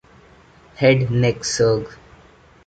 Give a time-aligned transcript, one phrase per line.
[0.77, 1.87] Head Neck Surg.